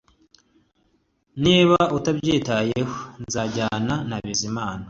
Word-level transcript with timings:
Niba 1.43 1.79
utabyitayeho 1.97 2.95
nzajyana 3.23 3.95
na 4.09 4.17
Bizimana 4.23 4.79